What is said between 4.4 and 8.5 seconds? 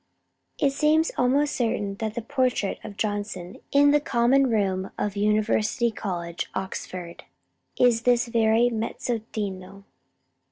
Room of University College, Oxford, is this